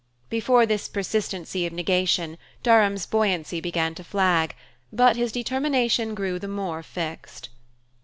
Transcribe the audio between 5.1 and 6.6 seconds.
his determination grew the